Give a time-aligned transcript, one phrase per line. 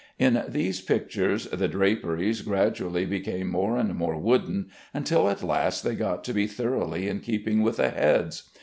[0.17, 5.93] In these pictures the draperies gradually became more and more wooden, until at last they
[5.93, 8.49] got to be thoroughly in keeping with the heads.